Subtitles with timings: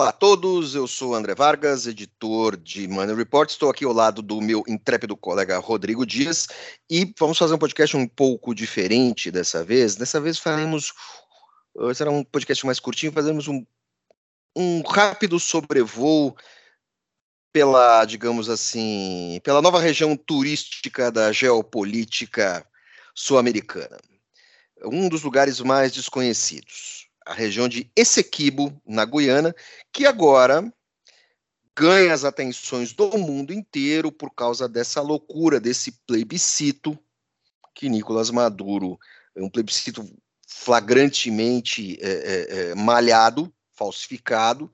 [0.00, 3.50] Olá a todos, eu sou André Vargas, editor de Money Report.
[3.50, 6.48] Estou aqui ao lado do meu intrépido colega Rodrigo Dias
[6.88, 9.96] e vamos fazer um podcast um pouco diferente dessa vez.
[9.96, 10.94] Dessa vez faremos,
[11.78, 13.62] eh, será um podcast mais curtinho, fazemos um,
[14.56, 16.34] um rápido sobrevoo
[17.52, 22.66] pela, digamos assim, pela nova região turística da geopolítica
[23.14, 23.98] sul-americana.
[24.82, 29.54] Um dos lugares mais desconhecidos a região de Essequibo, na Guiana,
[29.92, 30.72] que agora
[31.76, 36.98] ganha as atenções do mundo inteiro por causa dessa loucura, desse plebiscito
[37.74, 38.98] que Nicolás Maduro,
[39.34, 40.04] é um plebiscito
[40.46, 44.70] flagrantemente é, é, é malhado, falsificado,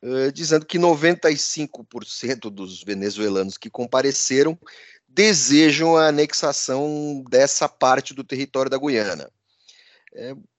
[0.00, 4.56] é, dizendo que 95% dos venezuelanos que compareceram
[5.08, 9.28] desejam a anexação dessa parte do território da Guiana.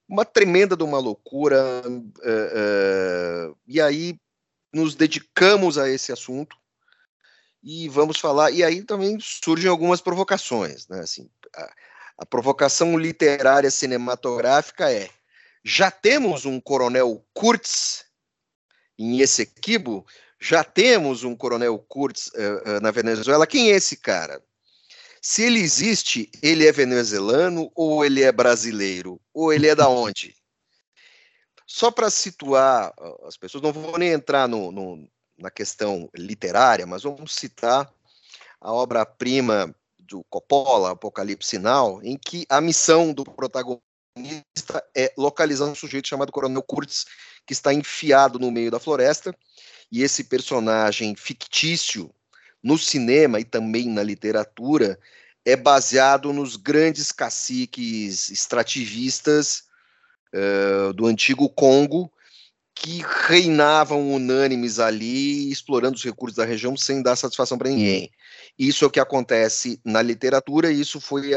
[0.10, 1.84] Uma tremenda de uma loucura.
[1.86, 4.20] Uh, uh, e aí
[4.74, 6.58] nos dedicamos a esse assunto
[7.62, 8.50] e vamos falar.
[8.50, 11.02] E aí também surgem algumas provocações, né?
[11.02, 11.74] Assim, a,
[12.18, 15.10] a provocação literária cinematográfica é:
[15.64, 18.06] já temos um coronel Kurtz
[18.98, 20.06] em Essequibo,
[20.40, 23.46] já temos um coronel Kurtz uh, na Venezuela.
[23.46, 24.42] Quem é esse cara?
[25.22, 29.20] Se ele existe, ele é venezuelano ou ele é brasileiro?
[29.34, 30.36] Ou ele é da onde?
[31.66, 32.94] Só para situar
[33.26, 37.92] as pessoas, não vou nem entrar no, no, na questão literária, mas vamos citar
[38.60, 43.82] a obra-prima do Coppola, Apocalipse Sinal, em que a missão do protagonista
[44.96, 47.06] é localizar um sujeito chamado Coronel Kurtz,
[47.46, 49.36] que está enfiado no meio da floresta,
[49.92, 52.14] e esse personagem fictício
[52.64, 55.00] no cinema e também na literatura
[55.46, 59.64] é baseado nos grandes caciques extrativistas
[60.34, 62.12] uh, do antigo Congo
[62.76, 68.10] que reinavam unânimes ali, explorando os recursos da região sem dar satisfação para ninguém.
[68.58, 71.32] Isso é o que acontece na literatura, e isso foi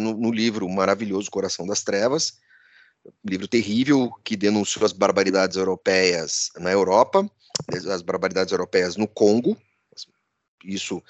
[0.00, 2.38] no, no livro maravilhoso Coração das Trevas,
[3.24, 7.28] livro terrível que denunciou as barbaridades europeias na Europa,
[7.88, 9.56] as barbaridades europeias no Congo,
[10.64, 11.02] isso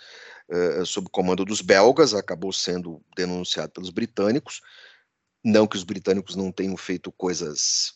[0.48, 4.60] uh, sob comando dos belgas, acabou sendo denunciado pelos britânicos.
[5.44, 7.94] Não que os britânicos não tenham feito coisas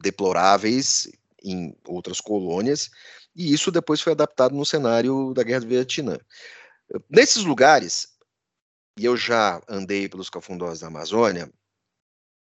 [0.00, 1.08] deploráveis
[1.42, 2.90] em outras colônias,
[3.34, 6.18] e isso depois foi adaptado no cenário da Guerra do Vietnã.
[7.08, 8.16] Nesses lugares,
[8.98, 11.52] e eu já andei pelos cafundós da Amazônia,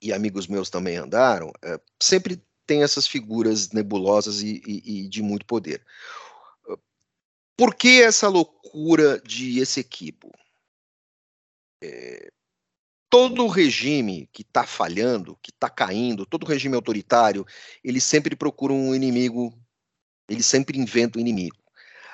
[0.01, 5.23] e amigos meus também andaram, uh, sempre tem essas figuras nebulosas e, e, e de
[5.23, 5.85] muito poder.
[7.63, 10.33] Por que essa loucura de Essequibo?
[11.81, 12.33] É,
[13.09, 17.47] todo regime que está falhando, que está caindo, todo regime autoritário,
[17.85, 19.57] ele sempre procura um inimigo,
[20.29, 21.63] ele sempre inventa um inimigo.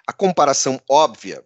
[0.06, 1.42] A comparação óbvia,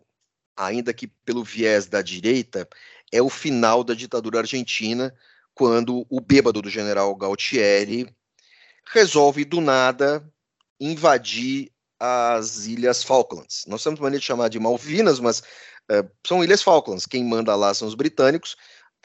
[0.57, 2.69] ainda que pelo viés da direita,
[3.13, 5.15] é o final da ditadura argentina,
[5.55, 8.13] quando o bêbado do general Galtieri
[8.85, 10.29] resolve do nada
[10.81, 11.71] invadir
[12.05, 13.65] as Ilhas Falklands.
[13.69, 15.41] Nós temos maneira de chamar de Malvinas, mas
[15.89, 17.07] é, são Ilhas Falklands.
[17.07, 18.57] Quem manda lá são os britânicos.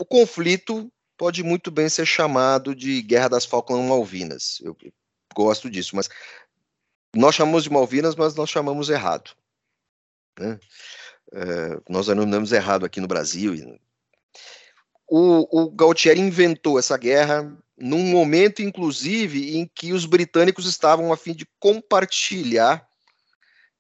[0.02, 4.60] O conflito pode muito bem ser chamado de Guerra das Falklands Malvinas.
[4.64, 4.76] Eu
[5.36, 6.10] gosto disso, mas
[7.16, 9.30] nós chamamos de Malvinas, mas nós chamamos errado.
[10.40, 10.60] Né?
[11.34, 13.80] É, nós denominamos errado aqui no Brasil.
[15.08, 21.34] O, o inventou essa guerra num momento, inclusive, em que os britânicos estavam a fim
[21.34, 22.87] de compartilhar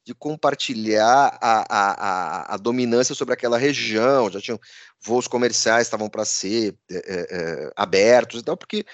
[0.07, 4.57] de compartilhar a, a, a, a, dominância sobre aquela região, já tinham
[5.01, 8.85] voos comerciais estavam para ser é, é, abertos e tal, porque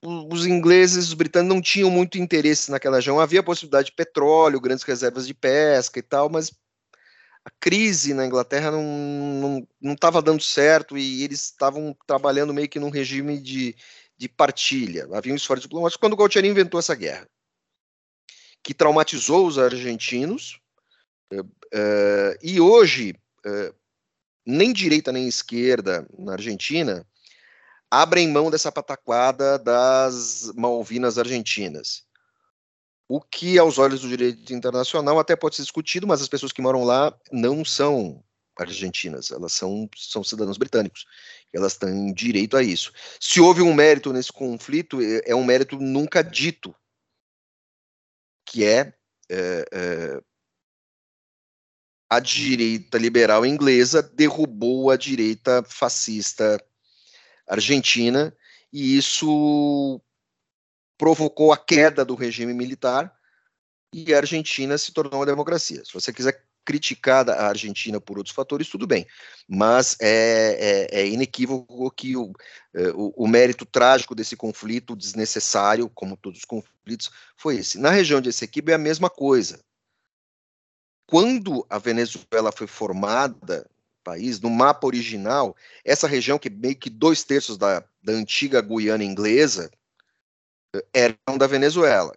[0.00, 3.18] os ingleses, os britânicos não tinham muito interesse naquela região.
[3.18, 6.52] Havia possibilidade de petróleo, grandes reservas de pesca e tal, mas
[7.44, 12.90] a crise na Inglaterra não estava dando certo e eles estavam trabalhando meio que num
[12.90, 13.74] regime de,
[14.16, 15.08] de partilha.
[15.12, 17.28] Havia um esforço diplomático quando o Gautier inventou essa guerra
[18.62, 20.60] que traumatizou os argentinos,
[21.32, 23.14] uh, e hoje,
[23.46, 23.74] uh,
[24.44, 27.06] nem direita nem esquerda na Argentina
[27.90, 32.04] abrem mão dessa pataquada das Malvinas argentinas.
[33.08, 36.62] O que, aos olhos do direito internacional, até pode ser discutido, mas as pessoas que
[36.62, 38.22] moram lá não são
[38.56, 41.06] argentinas, elas são, são cidadãos britânicos.
[41.52, 42.92] Elas têm direito a isso.
[43.18, 46.72] Se houve um mérito nesse conflito, é, é um mérito nunca dito
[48.50, 48.92] que é,
[49.30, 50.20] é, é
[52.10, 56.60] a direita liberal inglesa derrubou a direita fascista
[57.46, 58.36] argentina
[58.72, 60.00] e isso
[60.98, 63.16] provocou a queda do regime militar
[63.94, 65.84] e a Argentina se tornou uma democracia.
[65.84, 69.04] Se você quiser criticar a Argentina por outros fatores, tudo bem,
[69.48, 72.32] mas é, é, é inequívoco que o,
[72.72, 77.76] é, o, o, mérito trágico desse conflito desnecessário, como todos os conflitos, foi esse.
[77.76, 79.58] Na região de Essequibo é a mesma coisa.
[81.08, 83.68] Quando a Venezuela foi formada,
[84.04, 89.02] país, no mapa original, essa região, que meio que dois terços da, da antiga Guiana
[89.02, 89.72] inglesa,
[90.94, 92.16] eram da Venezuela.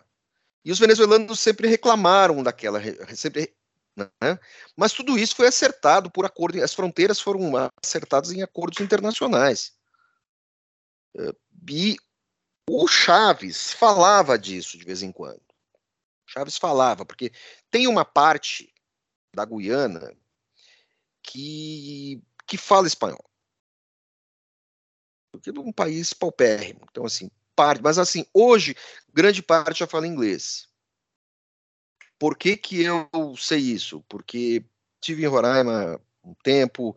[0.64, 2.80] E os venezuelanos sempre reclamaram daquela,
[3.16, 3.52] sempre
[3.96, 4.40] né?
[4.76, 7.52] Mas tudo isso foi acertado por acordo, as fronteiras foram
[7.82, 9.74] acertadas em acordos internacionais.
[11.18, 11.36] Eh,
[11.70, 11.98] e
[12.70, 15.42] o Chaves falava disso de vez em quando.
[16.26, 17.32] Chaves falava, porque
[17.70, 18.74] tem uma parte
[19.34, 20.16] da Guiana
[21.22, 23.24] que, que fala espanhol.
[25.32, 26.82] Porque é um país paupérrimo.
[26.90, 28.76] Então, assim, parte, mas assim, hoje,
[29.12, 30.70] grande parte já fala inglês.
[32.24, 34.02] Por que, que eu sei isso?
[34.08, 34.64] Porque
[35.02, 36.96] tive em Roraima um tempo,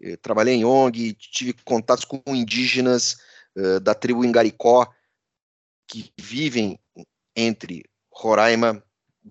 [0.00, 3.18] eh, trabalhei em ONG, tive contatos com indígenas
[3.56, 4.86] eh, da tribo Ingaricó,
[5.84, 6.78] que vivem
[7.34, 8.80] entre Roraima,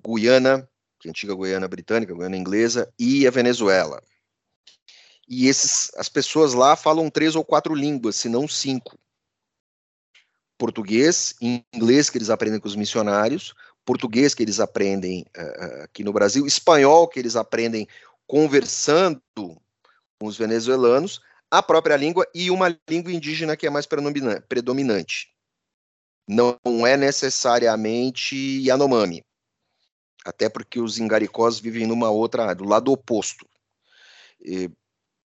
[0.05, 4.03] Guiana, que é antiga Guiana britânica, Guiana inglesa, e a Venezuela.
[5.29, 8.99] E esses, as pessoas lá falam três ou quatro línguas, se não cinco.
[10.57, 13.53] Português, inglês que eles aprendem com os missionários,
[13.87, 17.87] português que eles aprendem uh, aqui no Brasil, espanhol que eles aprendem
[18.27, 19.21] conversando
[20.19, 25.33] com os venezuelanos, a própria língua e uma língua indígena que é mais predominante.
[26.27, 28.35] Não é necessariamente
[28.67, 29.23] Yanomami,
[30.25, 33.47] até porque os ingaricós vivem numa outra, do lado oposto.
[34.43, 34.69] E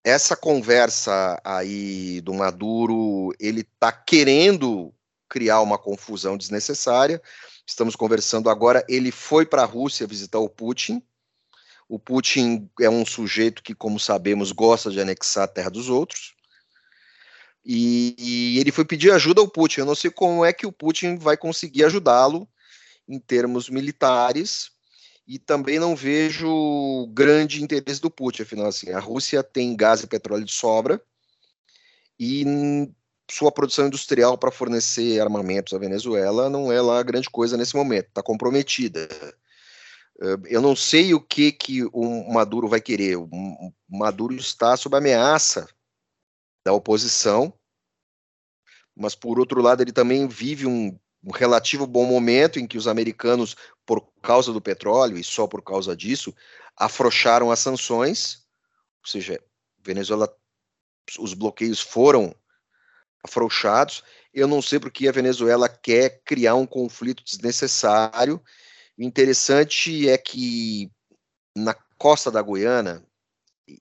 [0.05, 4.95] essa conversa aí do Maduro, ele está querendo
[5.29, 7.21] criar uma confusão desnecessária,
[7.67, 8.85] Estamos conversando agora.
[8.89, 11.03] Ele foi para a Rússia visitar o Putin.
[11.89, 16.35] O Putin é um sujeito que, como sabemos, gosta de anexar a terra dos outros.
[17.65, 19.81] E, e, ele foi pedir ajuda ao Putin.
[19.81, 22.49] Eu não sei como é que o Putin vai conseguir ajudá-lo
[23.09, 24.71] em termos militares.
[25.27, 28.43] E também não vejo grande interesse do Putin.
[28.43, 31.01] Afinal, assim, a Rússia tem gás e petróleo de sobra.
[32.19, 32.45] E
[33.33, 38.09] sua produção industrial para fornecer armamentos à Venezuela não é lá grande coisa nesse momento,
[38.09, 39.09] está comprometida.
[40.45, 43.17] Eu não sei o que, que o Maduro vai querer.
[43.17, 43.29] O
[43.89, 45.67] Maduro está sob ameaça
[46.65, 47.53] da oposição,
[48.95, 52.87] mas por outro lado ele também vive um, um relativo bom momento em que os
[52.87, 53.57] americanos,
[53.87, 56.35] por causa do petróleo e só por causa disso,
[56.77, 58.45] afrouxaram as sanções,
[59.03, 59.43] ou seja,
[59.83, 60.33] Venezuela,
[61.19, 62.35] os bloqueios foram
[63.23, 64.03] afrouxados.
[64.33, 68.43] Eu não sei porque a Venezuela quer criar um conflito desnecessário.
[68.99, 70.91] O interessante é que
[71.57, 73.05] na costa da Guiana,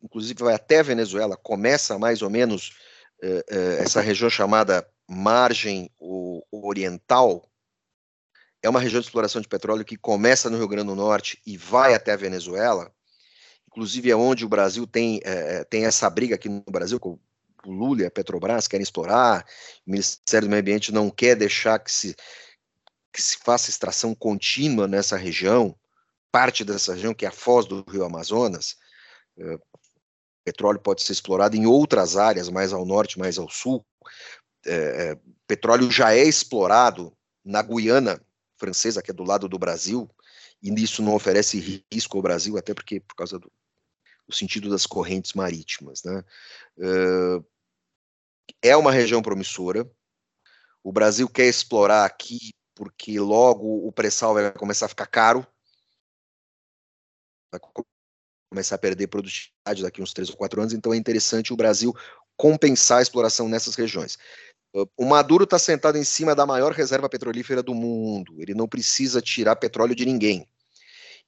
[0.04, 2.78] inclusive vai até a Venezuela, começa mais ou menos
[3.22, 5.90] eh, eh, essa região chamada margem
[6.52, 7.48] oriental,
[8.64, 11.58] é uma região de exploração de petróleo que começa no Rio Grande do Norte e
[11.58, 12.94] vai até a Venezuela,
[13.68, 17.00] inclusive é onde o Brasil tem, eh, tem essa briga aqui no Brasil,
[17.66, 19.46] o Lula e a Petrobras querem explorar,
[19.86, 22.16] o Ministério do Meio Ambiente não quer deixar que se,
[23.14, 25.76] que se faça extração contínua nessa região,
[26.32, 28.76] parte dessa região, que é a foz do rio Amazonas.
[29.38, 29.58] É,
[30.44, 33.86] petróleo pode ser explorado em outras áreas, mais ao norte, mais ao sul.
[34.66, 38.22] É, petróleo já é explorado na Guiana
[38.58, 40.10] francesa, que é do lado do Brasil,
[40.62, 43.52] e isso não oferece risco ao Brasil, até porque por causa do,
[44.32, 46.02] do sentido das correntes marítimas.
[46.04, 46.24] Né?
[46.78, 47.46] Uh,
[48.62, 49.90] é uma região promissora.
[50.84, 55.46] O Brasil quer explorar aqui porque logo o pré-sal vai começar a ficar caro.
[57.52, 57.60] Vai
[58.50, 61.94] começar a perder produtividade daqui uns três ou quatro anos, então é interessante o Brasil
[62.36, 64.18] compensar a exploração nessas regiões.
[64.98, 68.42] O Maduro está sentado em cima da maior reserva petrolífera do mundo.
[68.42, 70.48] Ele não precisa tirar petróleo de ninguém.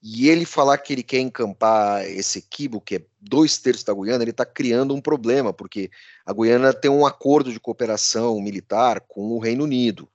[0.06, 4.22] E ele falar que ele quer encampar esse equívoco, que é dois terços da Guiana,
[4.22, 5.90] ele está criando um problema, porque
[6.26, 10.06] a Guiana tem um acordo de cooperação militar com o Reino Unido.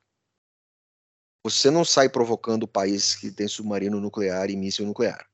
[1.44, 5.28] Você não sai provocando países que têm submarino nuclear e míssil nuclear.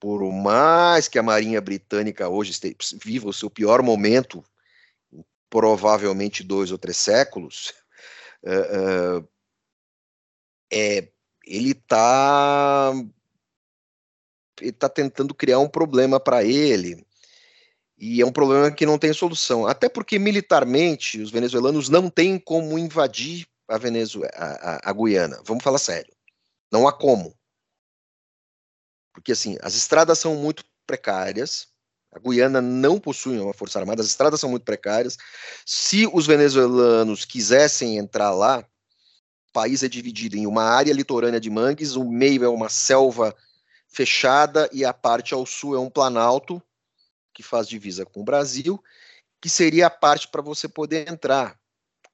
[0.00, 2.58] Por mais que a Marinha Britânica hoje
[3.04, 4.42] viva o seu pior momento,
[5.50, 7.74] provavelmente dois ou três séculos,
[8.42, 9.28] uh, uh,
[10.72, 11.12] é,
[11.46, 12.92] ele está
[14.60, 17.04] ele tá tentando criar um problema para ele
[18.00, 19.66] e é um problema que não tem solução.
[19.66, 25.42] Até porque militarmente os venezuelanos não têm como invadir a Venezuela, a, a, a Guiana.
[25.44, 26.10] Vamos falar sério.
[26.72, 27.36] Não há como.
[29.12, 31.68] Porque, assim, as estradas são muito precárias,
[32.10, 35.18] a Guiana não possui uma força armada, as estradas são muito precárias.
[35.66, 38.66] Se os venezuelanos quisessem entrar lá,
[39.52, 43.34] país é dividido em uma área litorânea de mangues, o meio é uma selva
[43.88, 46.62] fechada e a parte ao sul é um planalto
[47.32, 48.82] que faz divisa com o Brasil,
[49.40, 51.58] que seria a parte para você poder entrar,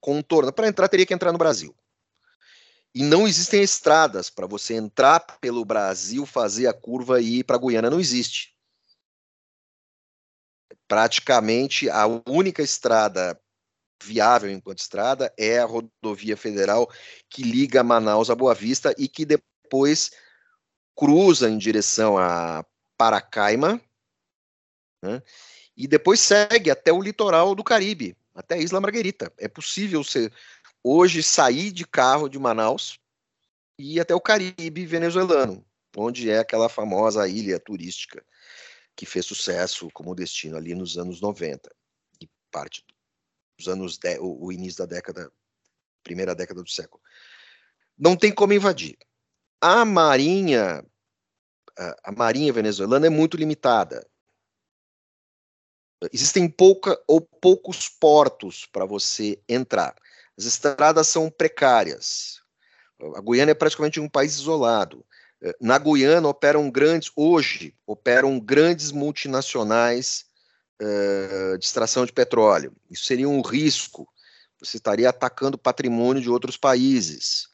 [0.01, 0.53] contorno.
[0.53, 1.75] Para entrar, teria que entrar no Brasil.
[2.95, 7.57] E não existem estradas para você entrar pelo Brasil, fazer a curva e ir para
[7.57, 7.91] a Guiana.
[7.91, 8.57] Não existe.
[10.89, 13.39] Praticamente a única estrada
[14.03, 16.91] viável enquanto estrada é a rodovia federal
[17.29, 20.11] que liga Manaus a Boa Vista e que depois
[20.95, 22.65] cruza em direção a
[22.97, 23.81] Paracaima,
[25.03, 25.23] né?
[25.77, 29.33] e depois segue até o litoral do Caribe, até a Isla Marguerita.
[29.37, 30.33] É possível ser,
[30.83, 32.99] hoje sair de carro de Manaus
[33.79, 38.25] e ir até o Caribe venezuelano, onde é aquela famosa ilha turística
[38.97, 41.71] que fez sucesso como destino ali nos anos 90
[42.23, 42.83] e parte
[43.57, 45.31] dos anos de, o, o início da década
[46.03, 47.03] primeira década do século.
[47.99, 48.97] Não tem como invadir.
[49.61, 50.85] A marinha
[51.77, 54.07] a, a marinha venezuelana é muito limitada.
[56.13, 59.95] Existem pouca ou poucos portos para você entrar.
[60.39, 62.41] As estradas são precárias.
[63.17, 65.05] A Guiana é praticamente um país isolado.
[65.61, 70.27] Na Guiana operam grandes, hoje operam grandes multinacionais
[70.83, 72.75] uh, de extração de petróleo.
[72.91, 74.09] Isso seria um risco.
[74.61, 77.49] Você estaria atacando patrimônio de outros países.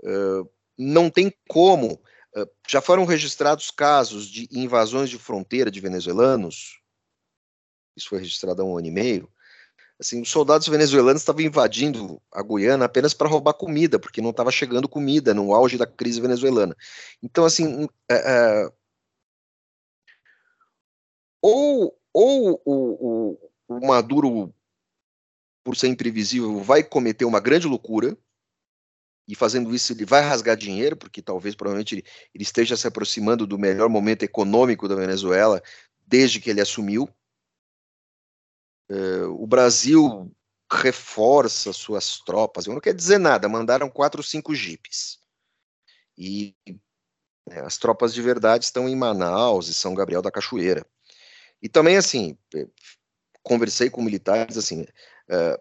[0.00, 2.00] Uh, não tem como.
[2.36, 6.80] Uh, já foram registrados casos de invasões de fronteira de venezuelanos
[7.96, 9.28] isso foi registrado há um ano e meio,
[9.98, 14.52] assim, os soldados venezuelanos estavam invadindo a Guiana apenas para roubar comida, porque não estava
[14.52, 16.76] chegando comida no auge da crise venezuelana.
[17.22, 17.88] Então, assim,
[21.40, 23.36] ou, ou o,
[23.68, 24.54] o, o Maduro,
[25.62, 28.16] por ser imprevisível, vai cometer uma grande loucura,
[29.28, 31.96] e fazendo isso ele vai rasgar dinheiro, porque talvez, provavelmente,
[32.34, 35.62] ele, esteja se aproximando do melhor momento econômico da Venezuela
[36.06, 37.06] desde que ele assumiu,
[38.88, 40.32] Uh, o Brasil
[40.72, 42.66] reforça suas tropas.
[42.66, 45.18] Eu não quer dizer nada, mandaram quatro ou cinco jipes.
[46.16, 46.54] E
[47.48, 50.86] né, as tropas de verdade estão em Manaus e São Gabriel da Cachoeira.
[51.62, 52.66] E também, assim, eh,
[53.42, 55.60] conversei com militares, assim, uh,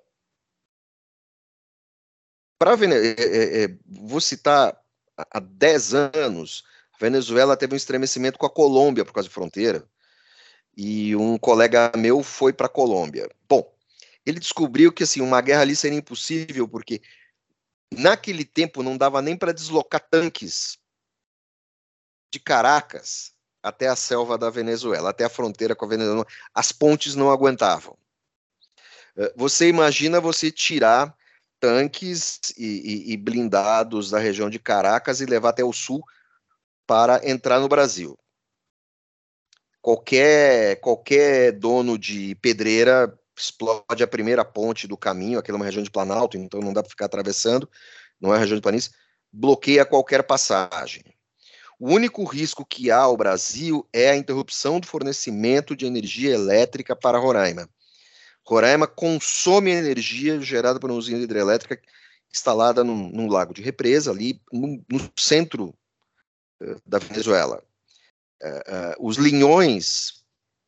[2.58, 4.80] para é, é, vou citar,
[5.18, 9.88] há 10 anos, a Venezuela teve um estremecimento com a Colômbia por causa de fronteira
[10.76, 13.30] e um colega meu foi para a Colômbia.
[13.48, 13.74] Bom,
[14.26, 17.02] ele descobriu que assim uma guerra ali seria impossível porque
[17.94, 20.78] naquele tempo não dava nem para deslocar tanques
[22.32, 23.35] de Caracas
[23.68, 26.26] até a selva da Venezuela, até a fronteira com a Venezuela.
[26.54, 27.98] As pontes não aguentavam.
[29.18, 31.16] Eh, você imagina você tirar
[31.60, 32.66] tanques e,
[33.10, 36.04] e, e blindados da região de Caracas e levar até o sul
[36.86, 38.18] para entrar no Brasil
[39.86, 45.84] qualquer qualquer dono de pedreira explode a primeira ponte do caminho, aquela é uma região
[45.84, 47.70] de planalto, então não dá para ficar atravessando,
[48.20, 48.90] não é região de planície,
[49.32, 51.04] bloqueia qualquer passagem.
[51.80, 56.96] O único risco que há ao Brasil é a interrupção do fornecimento de energia elétrica
[56.96, 57.70] para Roraima.
[58.46, 61.82] Roraima consome energia gerada por uma usina hidrelétrica
[62.32, 65.74] instalada num, num lago de represa, ali no, no centro
[66.62, 67.64] uh, da Venezuela.
[68.42, 70.24] Uh, os linhões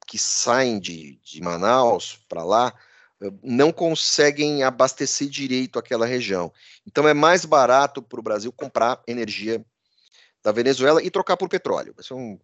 [0.08, 2.74] que saem de, de Manaus para lá
[3.22, 6.52] uh, não conseguem abastecer direito aquela região.
[6.86, 9.64] Então é mais barato para o Brasil comprar energia
[10.48, 11.94] da Venezuela e trocar por petróleo.
[11.94, 12.39] Vai ser um,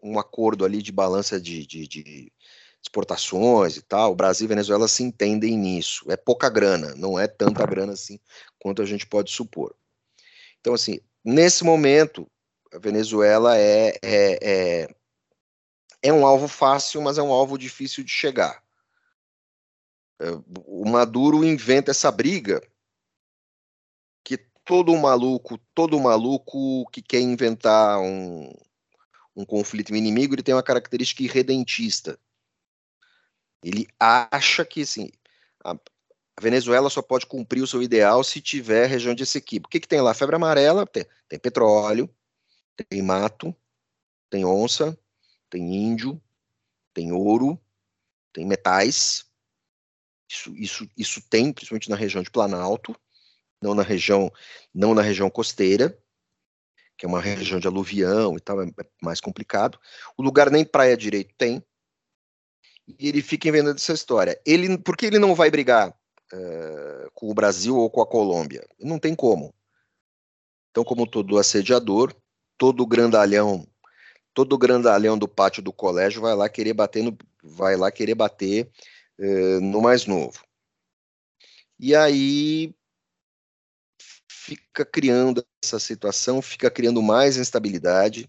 [0.00, 2.32] um acordo ali de balança de, de, de
[2.80, 4.12] exportações e tal.
[4.12, 6.04] O Brasil e Venezuela se entendem nisso.
[6.08, 8.20] É pouca grana, não é tanta grana assim
[8.60, 9.74] quanto a gente pode supor.
[10.60, 12.30] Então, assim, nesse momento,
[12.72, 14.94] a Venezuela é, é, é,
[16.00, 18.62] é um alvo fácil, mas é um alvo difícil de chegar.
[20.20, 20.30] É,
[20.64, 22.62] o Maduro inventa essa briga
[24.64, 28.52] todo maluco, todo maluco que quer inventar um,
[29.34, 32.18] um conflito inimigo, ele tem uma característica irredentista.
[33.62, 35.10] Ele acha que assim,
[35.64, 39.66] a, a Venezuela só pode cumprir o seu ideal se tiver região de Essequibo.
[39.66, 40.14] O que, que tem lá?
[40.14, 42.08] Febre amarela, tem, tem petróleo,
[42.88, 43.54] tem mato,
[44.30, 44.98] tem onça,
[45.50, 46.20] tem índio,
[46.94, 47.60] tem ouro,
[48.32, 49.26] tem metais.
[50.28, 52.96] Isso, isso, isso tem, principalmente na região de Planalto,
[53.60, 54.32] não na região,
[54.74, 55.96] não na região costeira.
[56.96, 59.78] que é uma região de aluvião e tal, é, é mais complicado.
[60.16, 61.64] O lugar nem praia direito tem.
[62.86, 64.40] E ele fica inventando essa história.
[64.44, 68.66] Ele, por que ele não vai brigar uh, com o Brasil ou com a Colômbia?
[68.78, 69.54] Não tem como.
[70.70, 72.14] Então, como todo assediador,
[72.58, 73.66] todo grandalhão,
[74.34, 78.70] todo grandalhão do pátio do colégio vai lá querer bater no, vai lá querer bater
[79.18, 80.44] uh, no mais novo.
[81.78, 82.74] E aí
[84.50, 88.28] fica criando essa situação, fica criando mais instabilidade,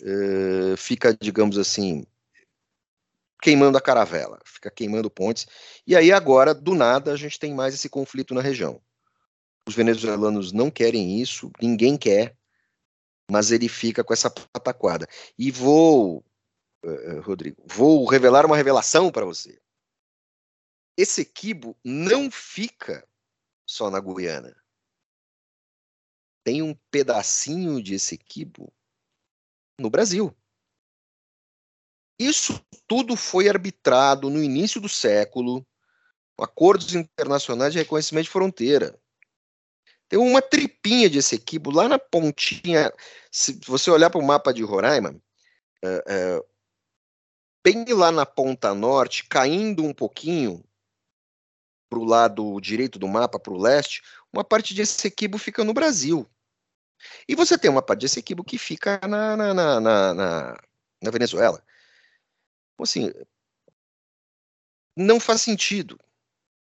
[0.00, 2.06] uh, fica, digamos assim,
[3.42, 5.46] queimando a caravela, fica queimando pontes.
[5.86, 8.80] E aí agora, do nada, a gente tem mais esse conflito na região.
[9.68, 12.34] Os venezuelanos não querem isso, ninguém quer,
[13.30, 15.06] mas ele fica com essa pataquada.
[15.38, 16.24] E vou,
[16.84, 19.60] uh, Rodrigo, vou revelar uma revelação para você.
[20.96, 23.06] Esse equibo não fica
[23.66, 24.59] só na Guiana
[26.44, 28.72] tem um pedacinho de Essequibo
[29.78, 30.34] no Brasil.
[32.18, 35.66] Isso tudo foi arbitrado no início do século,
[36.38, 39.00] acordos internacionais de reconhecimento de fronteira.
[40.08, 42.92] Tem uma tripinha de Essequibo lá na pontinha.
[43.30, 45.14] Se você olhar para o mapa de Roraima,
[45.82, 46.44] é, é,
[47.64, 50.64] bem lá na ponta norte, caindo um pouquinho
[51.88, 55.74] para o lado direito do mapa, para o leste, uma parte de Essequibo fica no
[55.74, 56.28] Brasil.
[57.28, 60.60] E você tem uma parte de Essequibo que fica na, na, na, na,
[61.02, 61.62] na Venezuela.
[62.74, 63.12] Então, assim,
[64.96, 65.98] não faz sentido.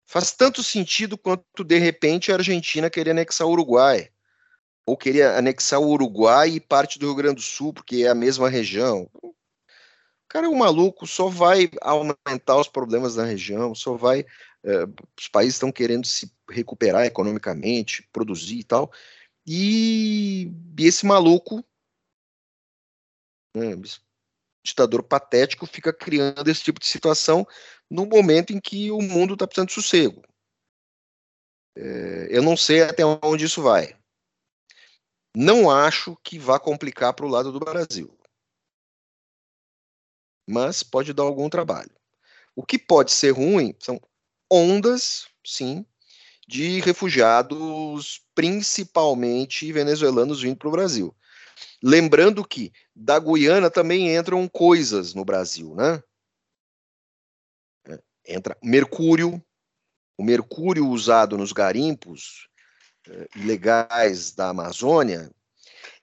[0.06, 4.10] Faz tanto sentido quanto, de repente, a Argentina querer anexar o Uruguai.
[4.84, 8.14] Ou queria anexar o Uruguai e parte do Rio Grande do Sul, porque é a
[8.14, 9.08] mesma região.
[10.30, 14.24] O cara um maluco, só vai aumentar os problemas da região, só vai.
[14.62, 14.84] Eh,
[15.18, 18.92] os países estão querendo se recuperar economicamente, produzir e tal.
[19.44, 21.64] E, e esse maluco,
[23.56, 23.74] né,
[24.64, 27.44] ditador patético, fica criando esse tipo de situação
[27.90, 30.22] no momento em que o mundo está precisando de sossego.
[31.76, 33.98] É, eu não sei até onde isso vai.
[35.36, 38.19] Não acho que vá complicar para o lado do Brasil.
[40.50, 41.92] Mas pode dar algum trabalho.
[42.56, 44.00] O que pode ser ruim são
[44.50, 45.86] ondas, sim,
[46.48, 51.14] de refugiados, principalmente venezuelanos vindo para o Brasil.
[51.80, 56.02] Lembrando que da Guiana também entram coisas no Brasil, né?
[57.86, 59.40] É, entra mercúrio,
[60.18, 62.48] o mercúrio usado nos garimpos
[63.08, 65.30] é, ilegais da Amazônia,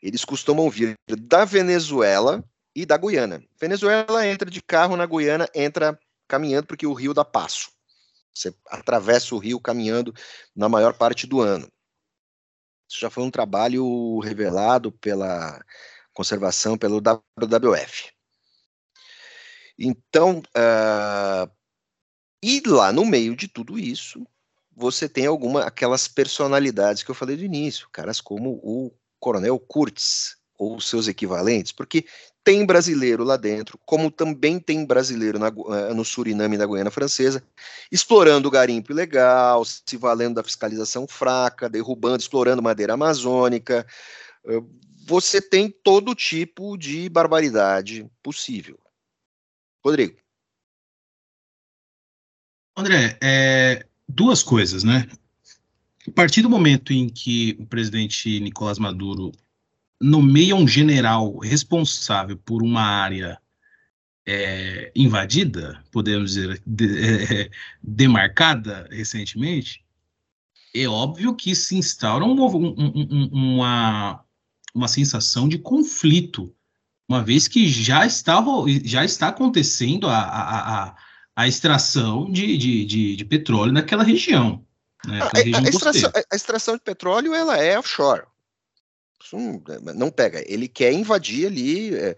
[0.01, 2.41] eles costumam vir da Venezuela
[2.77, 3.43] e da Guiana.
[3.59, 7.71] Venezuela entra de carro, na Guiana entra caminhando porque o rio dá passo.
[8.31, 10.13] Você atravessa o rio caminhando
[10.55, 11.67] na maior parte do ano.
[12.87, 15.59] Isso já foi um trabalho revelado pela
[16.13, 18.11] conservação, pelo WWF.
[19.79, 21.51] Então, uh,
[22.43, 24.23] e lá no meio de tudo isso,
[24.71, 30.36] você tem alguma aquelas personalidades que eu falei do início, caras como o Coronel Kurtz
[30.57, 32.05] ou seus equivalentes, porque
[32.43, 36.89] tem brasileiro lá dentro, como também tem brasileiro na, eh, no Suriname e na Guiana
[36.89, 37.43] Francesa,
[37.91, 43.85] explorando o garimpo ilegal, se valendo da fiscalização fraca, derrubando, explorando madeira amazônica.
[44.45, 44.61] Eh,
[45.05, 48.79] você tem todo tipo de barbaridade possível.
[49.83, 50.17] Rodrigo.
[52.77, 55.07] André, é, duas coisas, né?
[56.07, 59.31] A partir do momento em que o presidente Nicolás Maduro
[60.01, 63.39] nomeia um general responsável por uma área
[64.27, 67.49] é, invadida, podemos dizer, de, é,
[67.81, 69.85] demarcada recentemente,
[70.75, 74.23] é óbvio que se instaura um, um, um, uma,
[74.75, 76.53] uma sensação de conflito,
[77.07, 78.43] uma vez que já está,
[78.83, 80.95] já está acontecendo a, a, a,
[81.35, 84.65] a extração de, de, de, de, petróleo naquela região.
[85.05, 88.23] Né, a, região extração, a, extração, de petróleo ela é offshore
[89.35, 89.61] não,
[89.95, 90.43] não pega.
[90.51, 91.95] Ele quer invadir ali.
[91.95, 92.15] É,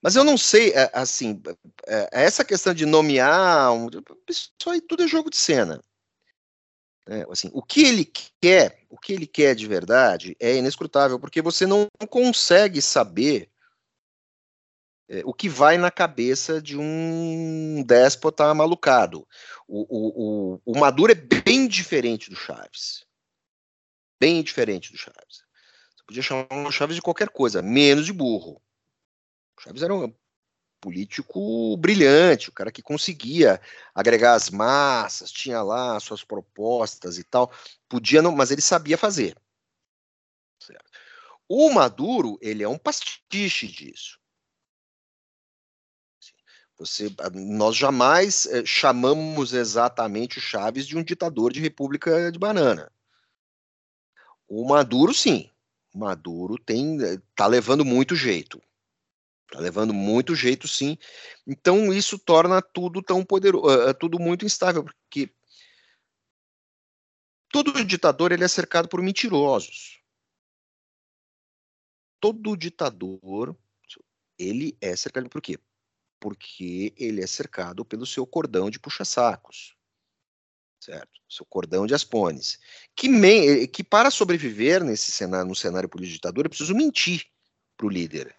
[0.00, 1.42] mas eu não sei, é, assim,
[1.86, 3.70] é, é essa questão de nomear,
[4.28, 5.82] isso aí tudo é jogo de cena.
[7.06, 8.04] É, assim, o que ele
[8.40, 13.50] quer, o que ele quer de verdade é inescrutável, porque você não consegue saber
[15.08, 19.26] é, o que vai na cabeça de um déspota malucado.
[19.66, 23.06] O, o, o, o Maduro é bem diferente do Chaves.
[24.20, 25.47] Bem diferente do Chaves.
[26.08, 28.62] Podia chamar o Chaves de qualquer coisa, menos de burro.
[29.58, 30.10] O Chaves era um
[30.80, 33.60] político brilhante, o cara que conseguia
[33.94, 37.52] agregar as massas, tinha lá suas propostas e tal.
[37.86, 39.36] Podia não, mas ele sabia fazer.
[41.46, 44.18] O Maduro, ele é um pastiche disso.
[46.78, 52.90] Você, nós jamais é, chamamos exatamente o Chaves de um ditador de República de Banana.
[54.48, 55.50] O Maduro, sim.
[55.94, 58.60] Maduro tem, eh, tá levando muito jeito.
[59.50, 60.98] Tá levando muito jeito, sim.
[61.46, 65.32] Então isso torna tudo tão poderoso, uh, tudo muito instável, porque
[67.50, 70.02] todo ditador ele é cercado por mentirosos.
[72.20, 73.56] Todo ditador
[74.38, 75.58] ele é cercado por quê?
[76.20, 79.77] Porque ele é cercado pelo seu cordão de puxa-sacos.
[80.80, 81.10] Certo?
[81.28, 82.58] Seu cordão de aspones.
[82.94, 87.24] Que, me, que para sobreviver nesse cenário, no cenário político de ditadura, é preciso mentir
[87.76, 88.34] para o líder.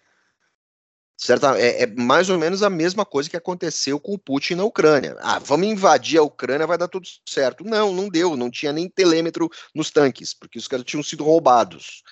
[1.16, 1.46] Certo?
[1.48, 5.16] É, é, mais ou menos a mesma coisa que aconteceu com o Putin na Ucrânia.
[5.20, 7.62] Ah, vamos invadir a Ucrânia, vai dar tudo certo.
[7.62, 12.02] Não, não deu, não tinha nem telêmetro nos tanques, porque os caras tinham sido roubados.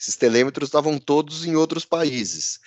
[0.00, 2.60] Esses telêmetros estavam todos em outros países.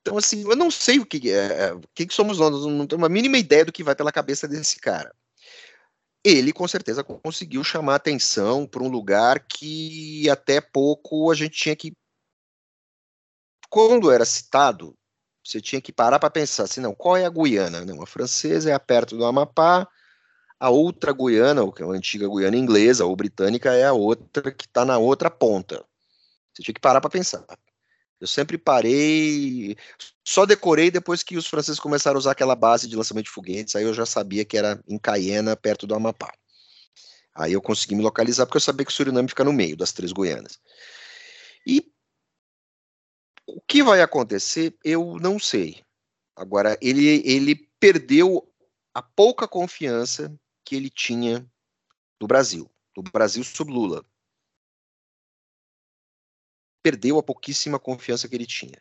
[0.00, 3.00] Então, assim, eu não sei o que, é, o que, que somos nós, não tenho
[3.00, 5.14] uma mínima ideia do que vai pela cabeça desse cara.
[6.28, 11.76] Ele, com certeza, conseguiu chamar atenção para um lugar que até pouco a gente tinha
[11.76, 11.92] que
[13.70, 14.98] quando era citado,
[15.44, 17.84] você tinha que parar para pensar assim, não, qual é a Guiana?
[17.84, 19.86] Não, a francesa é perto do Amapá,
[20.58, 24.84] a outra Guiana, é a antiga Guiana inglesa ou britânica, é a outra que está
[24.84, 25.84] na outra ponta.
[26.52, 27.44] Você tinha que parar para pensar.
[28.20, 29.76] Eu sempre parei,
[30.24, 33.76] só decorei depois que os franceses começaram a usar aquela base de lançamento de foguetes,
[33.76, 36.32] aí eu já sabia que era em Cayena, perto do Amapá.
[37.34, 39.92] Aí eu consegui me localizar porque eu sabia que o Suriname fica no meio das
[39.92, 40.58] três Guianas.
[41.66, 41.92] E
[43.46, 45.84] o que vai acontecer, eu não sei.
[46.34, 48.50] Agora, ele, ele perdeu
[48.94, 51.46] a pouca confiança que ele tinha
[52.18, 54.04] do Brasil, do Brasil sob Lula.
[56.86, 58.80] Perdeu a pouquíssima confiança que ele tinha.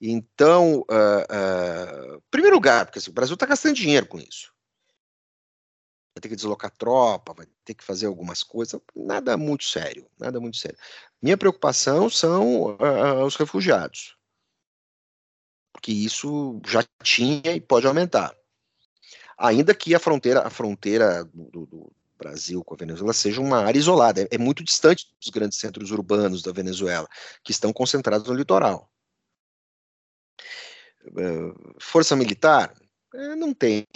[0.00, 4.56] Então, uh, uh, primeiro lugar, porque assim, o Brasil está gastando dinheiro com isso
[6.16, 10.40] vai ter que deslocar tropa, vai ter que fazer algumas coisas, nada muito sério, nada
[10.40, 10.78] muito sério.
[11.20, 14.16] Minha preocupação são uh, os refugiados,
[15.74, 18.34] porque isso já tinha e pode aumentar.
[19.36, 23.78] Ainda que a fronteira, a fronteira do, do Brasil com a Venezuela seja uma área
[23.78, 27.08] isolada, é, é muito distante dos grandes centros urbanos da Venezuela,
[27.44, 28.90] que estão concentrados no litoral.
[31.80, 32.74] Força militar?
[33.38, 33.86] Não tem.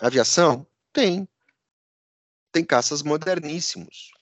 [0.00, 0.66] Aviação?
[0.92, 1.28] Tem
[2.52, 4.12] tem caças moderníssimos,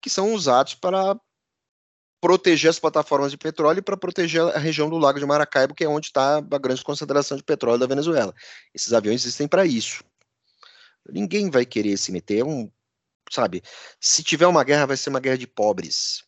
[0.00, 1.20] que são usados para
[2.20, 5.82] proteger as plataformas de petróleo e para proteger a região do Lago de Maracaibo, que
[5.82, 8.32] é onde está a grande concentração de petróleo da Venezuela.
[8.72, 10.04] Esses aviões existem para isso.
[11.08, 12.40] Ninguém vai querer se meter.
[12.40, 12.70] É um,
[13.30, 13.62] sabe?
[14.00, 16.24] Se tiver uma guerra, vai ser uma guerra de pobres.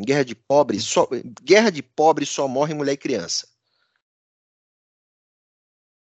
[0.00, 1.08] Guerra de pobres, só,
[1.42, 3.48] guerra de pobres só morre mulher e criança.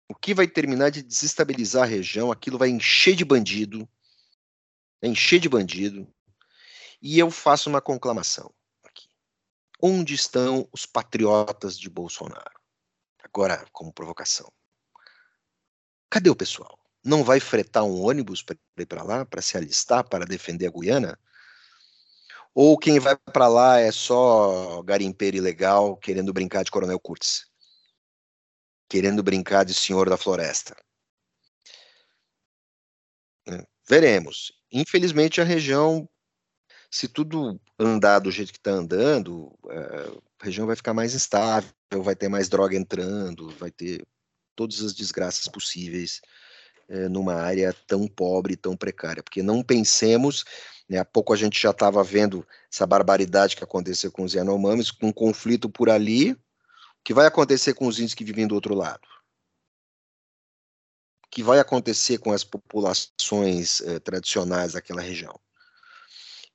[0.10, 3.88] O que vai terminar de desestabilizar a região, aquilo vai encher de bandido,
[5.02, 6.14] encher de bandido,
[7.02, 9.10] e eu faço uma conclamação aqui.
[9.82, 12.60] Onde estão os patriotas de Bolsonaro?
[13.24, 14.52] Agora, como provocação.
[16.10, 16.81] Cadê o pessoal?
[17.04, 20.72] Não vai fretar um ônibus para ir para lá, para se alistar, para defender a
[20.72, 21.20] Guiana?
[22.54, 27.46] Ou quem vai para lá é só garimpeiro ilegal querendo brincar de Coronel Kurtz?
[28.90, 30.76] Querendo brincar de Senhor da Floresta?
[33.48, 36.08] É, veremos infelizmente a região,
[36.90, 39.78] se tudo andar do jeito que está andando, é,
[40.40, 41.72] a região vai ficar mais instável,
[42.04, 44.06] vai ter mais droga entrando, vai ter
[44.56, 46.22] todas as desgraças possíveis
[46.92, 49.24] é, numa área tão pobre, tão precária.
[49.24, 50.44] Porque não pensemos,
[50.88, 54.92] né, há pouco a gente já estava vendo essa barbaridade que aconteceu com os Yanomamis,
[54.92, 56.38] com um conflito por ali, o
[57.04, 59.02] que vai acontecer com os índios que vivem do outro lado?
[61.32, 65.40] que vai acontecer com as populações eh, tradicionais daquela região.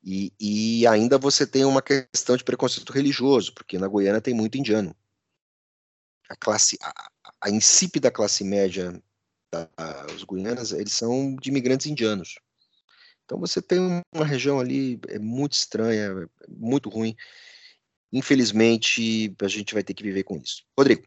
[0.04, 4.58] E, e, ainda você tem uma questão de preconceito religioso, porque na Goiânia tem muito
[4.58, 4.94] indiano.
[6.28, 9.02] A classe, a, a insípida classe média,
[9.76, 12.38] da, os goianas, eles são de imigrantes indianos.
[13.24, 17.14] Então você tem uma região ali é muito estranha, é muito ruim.
[18.12, 20.62] Infelizmente, a gente vai ter que viver com isso.
[20.78, 21.02] Rodrigo.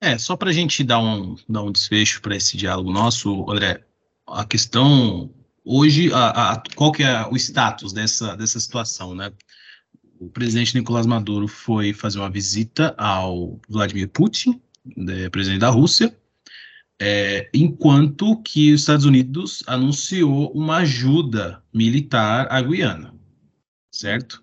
[0.00, 3.84] É, só para a gente dar um, dar um desfecho para esse diálogo nosso, André,
[4.26, 9.32] a questão hoje, a, a, qual que é o status dessa, dessa situação, né?
[10.20, 14.60] O presidente Nicolás Maduro foi fazer uma visita ao Vladimir Putin,
[14.96, 16.16] né, presidente da Rússia,
[17.00, 23.14] é, enquanto que os Estados Unidos anunciou uma ajuda militar à Guiana,
[23.92, 24.42] certo?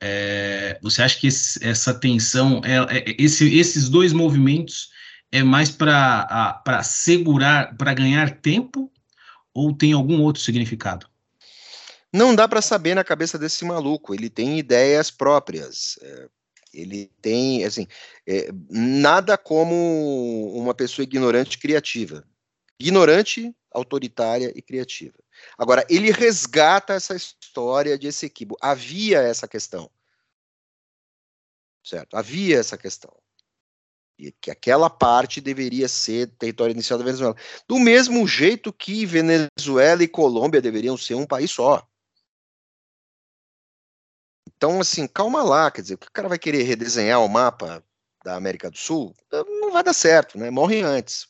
[0.00, 4.90] É, você acha que esse, essa tensão, é, é, esse, esses dois movimentos
[5.32, 8.92] é mais para segurar, para ganhar tempo,
[9.54, 11.06] ou tem algum outro significado?
[12.12, 14.14] Não dá para saber na cabeça desse maluco.
[14.14, 15.98] Ele tem ideias próprias.
[16.74, 17.86] Ele tem, assim,
[18.26, 22.26] é, nada como uma pessoa ignorante criativa.
[22.78, 25.14] Ignorante, autoritária e criativa.
[25.56, 28.56] Agora, ele resgata essa história de Essequibo.
[28.60, 29.90] Havia essa questão.
[31.82, 32.16] Certo?
[32.16, 33.12] Havia essa questão.
[34.18, 37.36] E que aquela parte deveria ser território inicial da Venezuela.
[37.68, 41.86] Do mesmo jeito que Venezuela e Colômbia deveriam ser um país só.
[44.64, 47.84] Então, assim, calma lá, quer dizer, o cara vai querer redesenhar o mapa
[48.24, 49.14] da América do Sul?
[49.30, 50.48] Não vai dar certo, né?
[50.48, 51.28] Morre antes.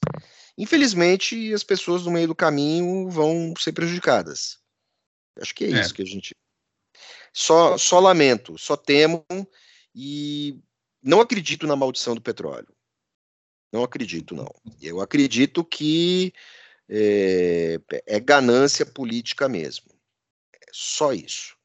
[0.57, 4.61] Infelizmente, as pessoas no meio do caminho vão ser prejudicadas.
[5.41, 5.81] Acho que é, é.
[5.81, 6.33] isso que a gente.
[7.33, 9.27] Só, só lamento, só temo
[9.93, 10.63] e
[11.03, 12.73] não acredito na maldição do petróleo.
[13.73, 14.55] Não acredito, não.
[14.81, 16.33] Eu acredito que
[16.89, 19.91] é, é ganância política mesmo.
[20.55, 21.57] É só isso.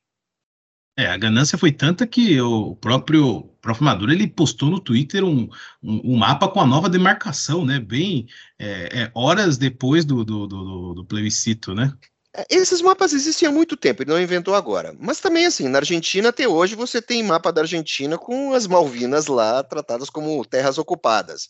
[1.00, 3.82] É, a ganância foi tanta que o próprio Prof.
[3.82, 5.50] Maduro ele postou no Twitter um,
[5.82, 7.80] um, um mapa com a nova demarcação, né?
[7.80, 8.28] Bem
[8.60, 11.94] é, é, horas depois do, do, do, do plebiscito, né?
[12.36, 14.94] É, esses mapas existem há muito tempo, ele não inventou agora.
[15.00, 19.28] Mas também, assim, na Argentina, até hoje, você tem mapa da Argentina com as Malvinas
[19.28, 21.48] lá tratadas como terras ocupadas.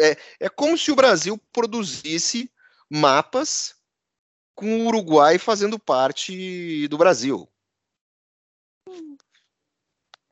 [0.00, 2.50] É, é como se o Brasil produzisse
[2.88, 3.74] mapas
[4.54, 7.46] com o Uruguai fazendo parte do Brasil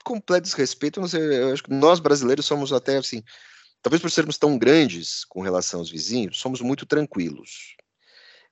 [0.05, 1.01] completo desrespeito.
[1.01, 3.23] Não sei, eu acho que nós brasileiros somos até assim,
[3.81, 7.77] talvez por sermos tão grandes com relação aos vizinhos, somos muito tranquilos.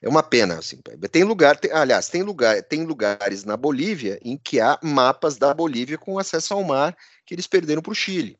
[0.03, 0.81] É uma pena, assim.
[1.13, 5.53] Tem lugar, tem, aliás, tem lugar, tem lugares na Bolívia em que há mapas da
[5.53, 8.39] Bolívia com acesso ao mar que eles perderam para o Chile,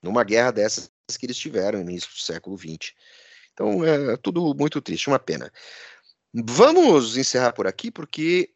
[0.00, 2.92] numa guerra dessas que eles tiveram no início do século XX.
[3.52, 5.52] Então é tudo muito triste, uma pena.
[6.32, 8.54] Vamos encerrar por aqui, porque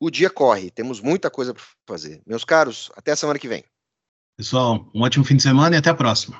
[0.00, 2.22] o dia corre, temos muita coisa para fazer.
[2.26, 3.64] Meus caros, até a semana que vem.
[4.36, 6.38] Pessoal, um ótimo fim de semana e até a próxima.